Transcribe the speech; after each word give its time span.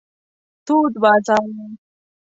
تود 0.65 0.93
بازار 1.01 1.43
و. 1.55 1.57